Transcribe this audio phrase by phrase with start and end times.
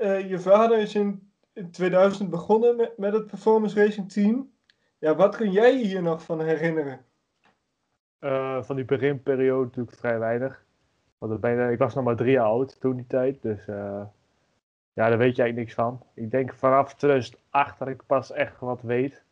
[0.00, 1.32] eh, je vader is in
[1.70, 4.50] 2000 begonnen met, met het performance racing team.
[4.98, 7.04] Ja, wat kun jij je hier nog van herinneren?
[8.20, 10.64] Uh, van die beginperiode natuurlijk vrij weinig.
[11.18, 13.42] Want ik was nog maar drie jaar oud toen die tijd.
[13.42, 14.02] Dus uh,
[14.92, 16.02] ja, daar weet je eigenlijk niks van.
[16.14, 19.22] Ik denk vanaf 2008 dat ik pas echt wat weet.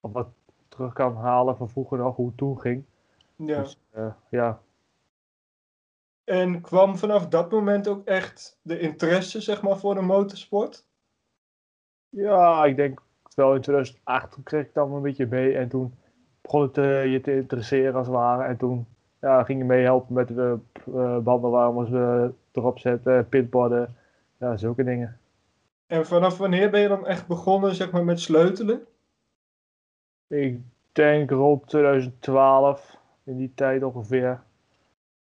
[0.00, 0.28] Of wat
[0.68, 2.84] terug kan halen van vroeger nog, hoe het toen ging.
[3.36, 3.60] Ja.
[3.60, 3.78] Dus,
[4.30, 4.60] ja.
[6.28, 10.86] En kwam vanaf dat moment ook echt de interesse, zeg maar, voor de motorsport?
[12.08, 13.02] Ja, ik denk
[13.34, 15.56] wel in 2008 toen kreeg ik dan een beetje mee.
[15.56, 15.94] En toen
[16.40, 18.42] begon het uh, je te interesseren als het ware.
[18.42, 18.86] En toen
[19.20, 23.96] ja, ging je meehelpen met de uh, bandenwarmers uh, erop zetten, pitborden.
[24.38, 25.18] Ja, zulke dingen.
[25.86, 28.86] En vanaf wanneer ben je dan echt begonnen zeg maar, met sleutelen?
[30.26, 30.60] Ik
[30.92, 34.46] denk rond 2012, in die tijd ongeveer.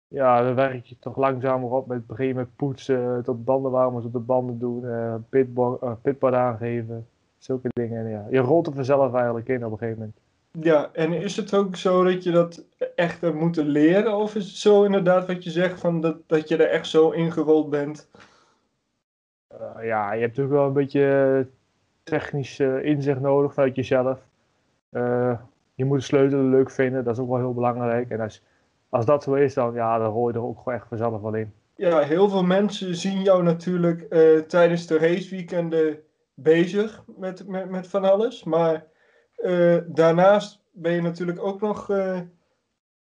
[0.10, 4.60] Ja, dan werk je toch langzamer op met met poetsen, tot bandenwarmers op de banden
[4.60, 8.06] doen, uh, pitboard, uh, pitboard aangeven, zulke dingen.
[8.06, 10.18] En ja, je rolt er vanzelf eigenlijk in op een gegeven moment.
[10.52, 14.18] Ja, en is het ook zo dat je dat echt hebt moeten leren?
[14.18, 17.10] Of is het zo inderdaad wat je zegt, van dat, dat je er echt zo
[17.10, 18.10] ingerold bent?
[19.54, 21.48] Uh, ja, je hebt natuurlijk wel een beetje
[22.04, 24.20] technisch inzicht nodig vanuit jezelf.
[25.74, 28.10] Je moet de sleutel leuk vinden, dat is ook wel heel belangrijk.
[28.10, 28.44] En als,
[28.90, 31.34] als dat zo is, dan, ja, dan hoor je er ook gewoon echt vanzelf wel
[31.34, 31.54] in.
[31.76, 36.00] Ja, heel veel mensen zien jou natuurlijk uh, tijdens de raceweekenden
[36.34, 38.44] bezig met, met, met van alles.
[38.44, 38.86] Maar
[39.38, 41.90] uh, daarnaast ben je natuurlijk ook nog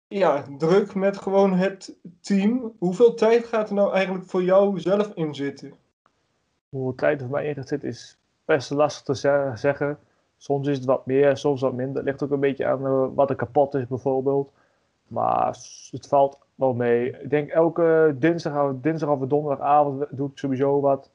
[0.09, 2.73] ja, druk met gewoon het team.
[2.78, 5.73] Hoeveel tijd gaat er nou eigenlijk voor jou zelf in zitten?
[6.69, 9.98] Hoeveel tijd er voor mij in zit is best lastig te zeggen.
[10.37, 11.97] Soms is het wat meer, soms wat minder.
[11.97, 14.53] Het ligt ook een beetje aan wat er kapot is bijvoorbeeld.
[15.12, 15.47] Maar
[15.91, 17.21] het valt wel mee.
[17.21, 21.11] Ik denk elke dinsdag, dinsdag of donderdagavond doe ik sowieso wat.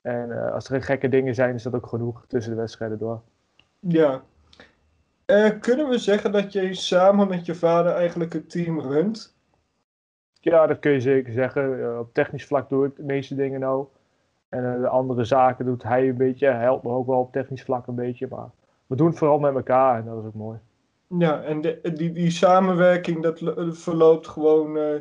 [0.00, 2.98] En uh, als er geen gekke dingen zijn, is dat ook genoeg tussen de wedstrijden
[2.98, 3.20] door.
[3.78, 4.22] Ja.
[5.26, 9.36] Uh, kunnen we zeggen dat je samen met je vader eigenlijk het team runt?
[10.40, 11.98] Ja, dat kun je zeker zeggen.
[11.98, 13.86] op technisch vlak doe ik de meeste dingen nou.
[14.48, 16.46] En de andere zaken doet hij een beetje.
[16.46, 18.26] Hij helpt me ook wel op technisch vlak een beetje.
[18.30, 18.50] Maar
[18.86, 20.58] we doen het vooral met elkaar en dat is ook mooi.
[21.18, 23.38] Ja, en de, die, die samenwerking, dat
[23.78, 25.00] verloopt gewoon, uh,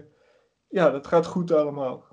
[0.68, 2.04] ja, dat gaat goed allemaal.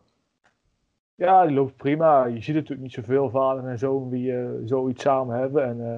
[1.14, 2.24] Ja, die loopt prima.
[2.24, 5.64] Je ziet natuurlijk niet zoveel vader en zoon die uh, zoiets samen hebben.
[5.64, 5.96] En uh,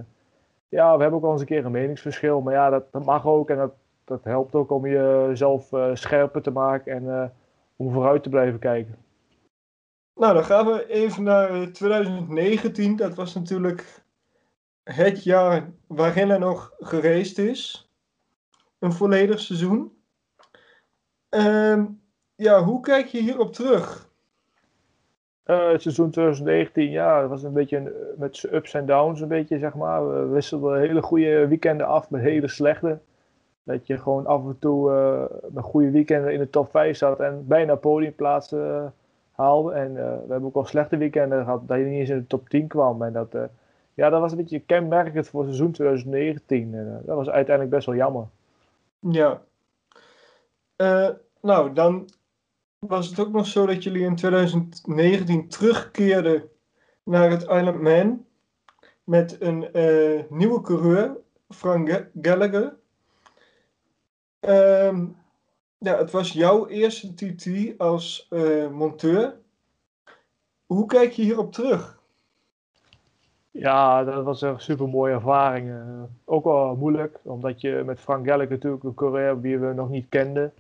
[0.69, 3.27] ja, we hebben ook wel eens een keer een meningsverschil, maar ja, dat, dat mag
[3.27, 3.73] ook en dat,
[4.05, 7.33] dat helpt ook om jezelf scherper te maken en
[7.77, 8.97] om vooruit te blijven kijken.
[10.15, 12.97] Nou, dan gaan we even naar 2019.
[12.97, 14.05] Dat was natuurlijk
[14.83, 17.90] het jaar waarin er nog gereisd is.
[18.81, 19.93] Een volledig seizoen.
[21.31, 22.01] Um,
[22.35, 24.09] ja, hoe kijk je hierop terug?
[25.47, 29.29] Uh, het seizoen 2019, ja, dat was een beetje een, met ups en downs een
[29.29, 30.09] beetje, zeg maar.
[30.09, 32.99] We wisselden hele goede weekenden af met hele slechte.
[33.63, 37.21] Dat je gewoon af en toe uh, met goede weekenden in de top 5 zat
[37.21, 38.87] en bijna podiumplaatsen uh,
[39.31, 39.73] haalde.
[39.73, 42.49] En we hebben ook al slechte weekenden gehad dat je niet eens in de top
[42.49, 43.03] 10 kwam.
[43.03, 43.37] En dat,
[43.95, 46.75] ja, dat was een beetje kenmerkend voor seizoen 2019.
[46.75, 48.27] En, dat was uiteindelijk best wel jammer.
[49.01, 49.45] Ja.
[50.77, 52.11] Uh, nou, dan
[52.79, 56.51] was het ook nog zo dat jullie in 2019 terugkeerden
[57.05, 58.27] naar het Island Man
[59.05, 61.17] met een uh, nieuwe coureur,
[61.49, 62.79] Frank Gallagher.
[64.41, 65.17] Um,
[65.79, 68.29] ja, het was jouw eerste TT als
[68.71, 69.41] monteur.
[70.67, 72.00] Hoe kijk je hierop terug?
[73.51, 75.69] Ja, dat was een super mooie ervaring.
[75.69, 79.91] Uh, ook wel moeilijk, omdat je met Frank Gallagher natuurlijk een coureur die we nog
[79.91, 80.53] niet kenden.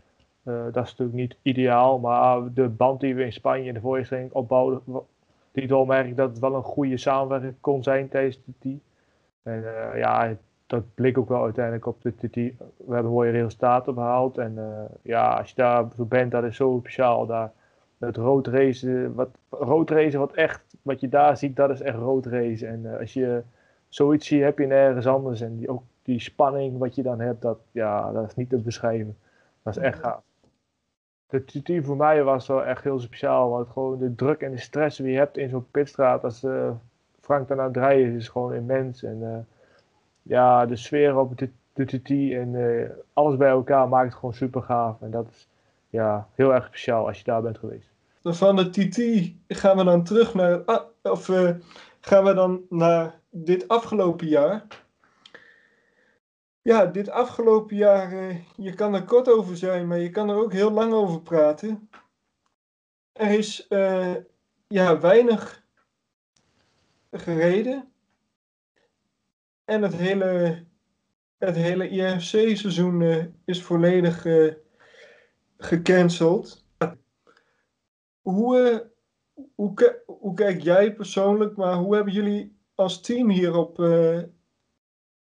[0.44, 3.80] Uh, dat is natuurlijk niet ideaal, maar de band die we in Spanje in de
[3.80, 4.82] voorstelling opbouwden,
[5.52, 5.86] die wel
[6.16, 8.78] dat het wel een goede samenwerking kon zijn tijdens de.
[9.42, 12.34] En uh, ja, dat bleek ook wel uiteindelijk op de TT.
[12.34, 14.38] We hebben mooie resultaten behaald.
[14.38, 14.58] En
[15.02, 17.26] ja, als je daar bent, dat is zo speciaal.
[17.26, 17.52] Daar,
[18.06, 21.96] het rood racen, wat, rood racen wat echt, wat je daar ziet, dat is echt
[21.96, 22.68] rood racen.
[22.68, 23.42] En uh, als je
[23.88, 25.40] zoiets ziet, heb je nergens anders.
[25.40, 28.56] En die, ook die spanning wat je dan hebt, dat, ja, dat is niet te
[28.56, 29.16] beschrijven.
[29.62, 30.22] Dat is echt gaaf.
[31.26, 33.50] De TT voor mij was wel echt heel speciaal.
[33.50, 36.70] Want gewoon de druk en de stress die je hebt in zo'n pitstraat als uh,
[37.20, 39.02] Frank dan aan het rijden is, is gewoon immens.
[39.02, 39.38] En uh,
[40.22, 44.62] ja, de sfeer op de, de TT en alles bij elkaar maakt het gewoon super
[44.62, 45.02] gaaf.
[45.02, 45.49] En dat is
[45.90, 47.90] ja, heel erg speciaal als je daar bent geweest
[48.22, 48.98] van de TT
[49.48, 51.50] gaan we dan terug naar, ah, of uh,
[52.00, 54.66] gaan we dan naar dit afgelopen jaar.
[56.62, 60.36] Ja, dit afgelopen jaar, uh, je kan er kort over zijn, maar je kan er
[60.36, 61.88] ook heel lang over praten.
[63.12, 64.14] Er is uh,
[64.68, 65.64] ja, weinig
[67.10, 67.92] gereden.
[69.64, 70.64] En het hele,
[71.38, 74.26] het hele IRC-seizoen is volledig
[75.60, 76.64] gecanceld.
[78.20, 78.90] Hoe,
[79.54, 83.76] hoe, hoe kijk jij persoonlijk, maar hoe hebben jullie als team hierop,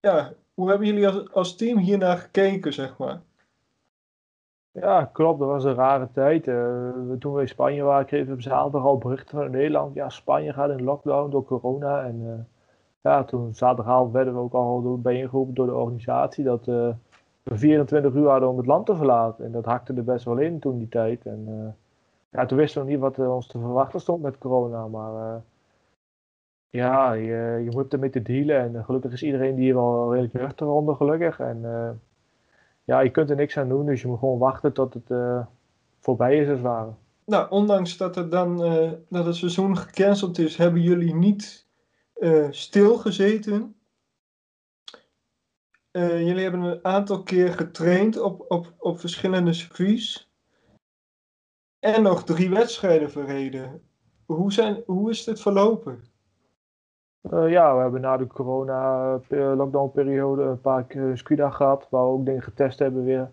[0.00, 3.22] ja, hoe hebben jullie als, team hiernaar gekeken, zeg maar?
[4.72, 5.38] Ja, klopt.
[5.38, 6.46] Dat was een rare tijd.
[6.46, 9.94] Uh, toen we in Spanje waren, kregen we op zaterdag al berichten van Nederland.
[9.94, 12.04] Ja, Spanje gaat in lockdown door corona.
[12.04, 12.32] En uh,
[13.00, 16.88] ja, toen zaterdagavond werden we ook al bijeengeroepen door de organisatie dat uh,
[17.54, 19.44] 24 uur hadden om het land te verlaten.
[19.44, 21.26] En dat hakte er best wel in toen die tijd.
[21.26, 21.74] En
[22.30, 24.86] ja, toen wisten we niet wat ons te verwachten stond met corona.
[24.86, 25.42] Maar
[26.68, 28.58] ja, je, je moet ermee te dealen.
[28.58, 31.40] En gelukkig is iedereen die hier wel redelijk nuchter onder, gelukkig.
[31.40, 31.60] En
[32.84, 35.44] ja, je kunt er niks aan doen, dus je moet gewoon wachten tot het
[36.00, 36.90] voorbij is als het ware.
[37.24, 38.56] Nou, ondanks dat, er dan,
[39.08, 41.66] dat het seizoen gecanceld is, hebben jullie niet
[45.96, 46.26] stilgezeten.
[46.26, 50.30] jullie hebben een aantal keer getraind op, op, op verschillende circuits.
[51.78, 53.82] En nog drie wedstrijden verreden.
[54.26, 56.00] Hoe, zijn, hoe is dit verlopen?
[57.32, 62.42] Uh, ja, we hebben na de corona-lockdown-periode een paar keer gehad, waar we ook dingen
[62.42, 63.30] getest hebben weer.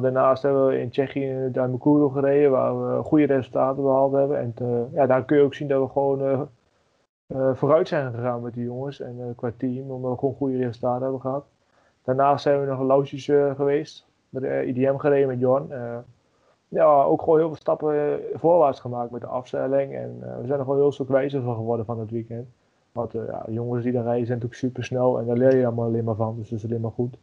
[0.00, 4.38] Daarnaast hebben we in Tsjechië de Mukuru gereden, waar we goede resultaten behaald hebben.
[4.38, 4.54] En
[4.92, 6.48] ja, daar kun je ook zien dat we gewoon
[7.32, 11.02] uh, vooruit zijn gegaan met die jongens en qua team, omdat we gewoon goede resultaten
[11.02, 11.44] hebben gehad.
[12.04, 13.24] Daarnaast zijn we nog een Lausjes
[13.56, 15.68] geweest, met de IDM gereden met Jorn.
[16.68, 19.94] ja, ook gewoon heel veel stappen voorwaarts gemaakt met de afstelling.
[19.94, 22.48] En we zijn er gewoon heel stuk wijzer van geworden van het weekend.
[22.92, 25.66] Want uh, ja, jongens die daar rijden zijn natuurlijk super snel en daar leer je
[25.66, 27.18] allemaal alleen maar van, dus dat is alleen maar goed.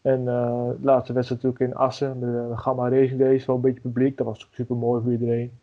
[0.00, 3.62] En uh, de laatste wedstrijd natuurlijk in Assen, de, de Gamma Racing Days, wel een
[3.62, 5.58] beetje publiek, dat was super mooi voor iedereen.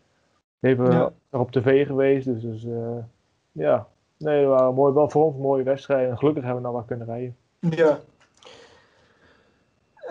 [0.59, 1.11] Even ja.
[1.29, 2.97] op tv geweest, dus, dus uh,
[3.53, 6.87] ja, nee, waren mooi, wel voor ons mooie wedstrijden en gelukkig hebben we nou wat
[6.87, 7.35] kunnen rijden.
[7.59, 7.99] Ja.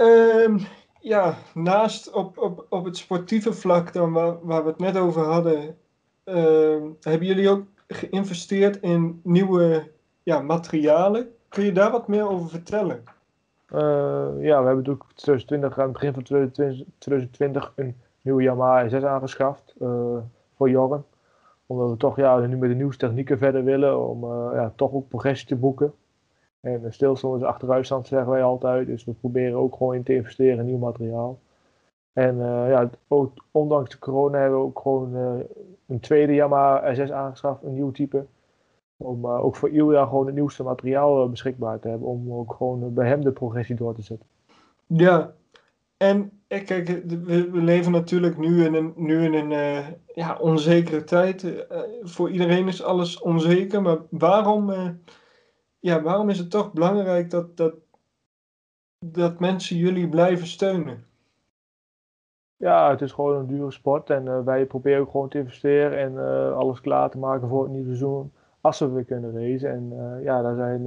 [0.00, 0.60] Um,
[1.00, 5.22] ja, naast op, op, op het sportieve vlak dan waar, waar we het net over
[5.22, 5.76] hadden,
[6.24, 9.90] uh, hebben jullie ook geïnvesteerd in nieuwe
[10.22, 11.34] ja, materialen.
[11.48, 13.04] Kun je daar wat meer over vertellen?
[13.74, 13.78] Uh,
[14.38, 19.74] ja, we hebben natuurlijk 2020, aan het begin van 2020 een nieuwe Yamaha SS aangeschaft
[19.80, 20.16] uh,
[20.56, 21.04] voor Jorren.
[21.72, 24.92] Omdat we toch ja, nu met de nieuwste technieken verder willen, om uh, ja, toch
[24.92, 25.92] ook progressie te boeken.
[26.60, 28.86] En stilstand is achteruitstand, zeggen wij altijd.
[28.86, 31.38] Dus we proberen ook gewoon in te investeren in nieuw materiaal.
[32.12, 35.32] En uh, ja, ook, ondanks de corona hebben we ook gewoon uh,
[35.86, 38.24] een tweede Yamaha SS aangeschaft, een nieuw type.
[38.96, 42.08] Om ook voor Ilja gewoon het nieuwste materiaal beschikbaar te hebben.
[42.08, 44.26] Om ook gewoon bij hem de progressie door te zetten.
[44.86, 45.32] Ja,
[46.02, 49.84] en kijk, we, we leven natuurlijk nu in een, nu in een
[50.14, 51.66] ja, onzekere tijd.
[52.02, 53.82] voor iedereen is alles onzeker.
[53.82, 54.72] Maar waarom,
[55.78, 57.74] ja, waarom is het toch belangrijk dat, dat,
[58.98, 61.04] dat mensen jullie blijven steunen?
[62.56, 66.18] Ja, het is gewoon een dure sport en wij proberen ook gewoon te investeren en
[66.54, 69.70] alles klaar te maken voor het nieuwe seizoen als we weer kunnen racen.
[69.70, 70.86] En ja, daar zijn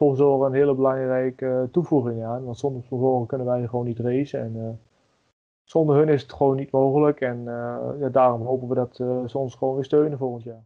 [0.00, 4.40] sponsoren een hele belangrijke toevoeging aan, want zonder sponsoren kunnen wij gewoon niet racen.
[4.40, 4.80] En
[5.64, 7.44] zonder hun is het gewoon niet mogelijk en
[7.98, 10.58] ja, daarom hopen we dat ze ons gewoon weer steunen volgend jaar.